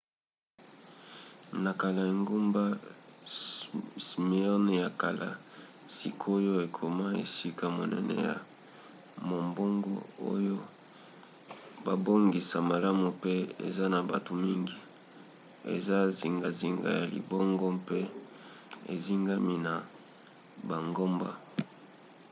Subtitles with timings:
[1.63, 2.63] na kala engumba
[4.07, 5.29] smyrne ya kala
[5.95, 8.35] sikoyo ekoma esika monene ya
[9.29, 9.93] mombongo
[10.33, 10.57] oyo
[11.85, 13.33] babongisa malamu pe
[13.67, 14.75] eza na bato mingi
[15.75, 17.99] eza zingazinga ya libongo mpe
[18.93, 19.73] ezingami na
[20.69, 21.31] bangomba